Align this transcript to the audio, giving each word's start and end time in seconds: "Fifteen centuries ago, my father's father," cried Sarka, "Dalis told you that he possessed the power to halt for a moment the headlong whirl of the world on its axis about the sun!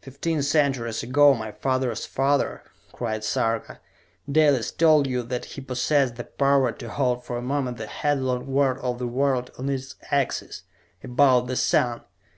"Fifteen 0.00 0.42
centuries 0.44 1.02
ago, 1.02 1.34
my 1.34 1.50
father's 1.50 2.06
father," 2.06 2.62
cried 2.92 3.24
Sarka, 3.24 3.80
"Dalis 4.30 4.70
told 4.70 5.08
you 5.08 5.24
that 5.24 5.44
he 5.44 5.60
possessed 5.60 6.14
the 6.14 6.22
power 6.22 6.70
to 6.70 6.88
halt 6.88 7.24
for 7.24 7.36
a 7.36 7.42
moment 7.42 7.76
the 7.76 7.88
headlong 7.88 8.46
whirl 8.46 8.78
of 8.80 9.00
the 9.00 9.08
world 9.08 9.50
on 9.58 9.68
its 9.68 9.96
axis 10.08 10.62
about 11.02 11.48
the 11.48 11.56
sun! 11.56 12.02